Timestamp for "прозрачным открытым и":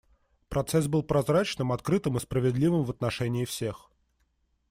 1.03-2.19